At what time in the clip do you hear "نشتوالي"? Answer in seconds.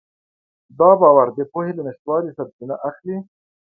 1.87-2.31